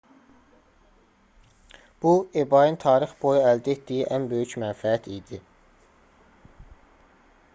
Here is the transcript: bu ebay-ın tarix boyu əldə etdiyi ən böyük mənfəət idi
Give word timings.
bu 2.05 2.13
ebay-ın 2.43 2.79
tarix 2.85 3.13
boyu 3.27 3.43
əldə 3.51 3.71
etdiyi 3.75 4.09
ən 4.17 4.25
böyük 4.33 4.55
mənfəət 4.65 5.13
idi 5.19 5.41